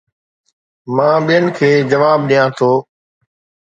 مان 0.95 1.17
ٻين 1.27 1.45
کي 1.57 1.69
جواب 1.91 2.19
ڏيان 2.29 2.47
ٿو 2.57 2.71